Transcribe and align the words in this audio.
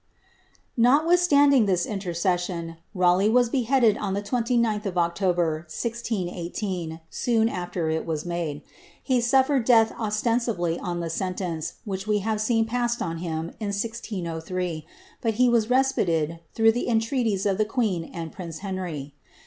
Notwithstanding 0.77 1.67
this 1.67 1.85
intercession, 1.85 2.77
Raleigh 2.95 3.29
was 3.29 3.49
beheaded 3.49 3.99
on 3.99 4.15
the 4.15 4.23
29th 4.23 4.87
of 4.87 4.95
Octoher, 4.95 5.59
1618, 5.67 7.01
soon 7.11 7.47
after 7.47 7.87
it 7.91 8.03
was 8.07 8.25
made. 8.25 8.63
He 9.03 9.21
suffered 9.21 9.63
death 9.63 9.93
ostensibly 9.99 10.79
on 10.79 11.01
the 11.01 11.09
sentence 11.11 11.73
which 11.85 12.07
we 12.07 12.17
have 12.25 12.41
seen 12.41 12.65
passed 12.65 12.99
on 13.03 13.19
him 13.19 13.49
in 13.59 13.67
1603, 13.69 14.87
but 15.21 15.35
he 15.35 15.47
was 15.47 15.69
respited 15.69 16.39
through 16.55 16.71
the 16.71 16.89
entreaties 16.89 17.45
of 17.45 17.59
the 17.59 17.65
queen 17.65 18.05
and 18.05 18.31
prince 18.31 18.57
Henry. 18.65 19.13